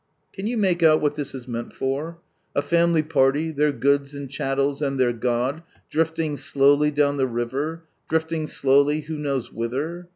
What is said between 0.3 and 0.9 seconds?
Can you make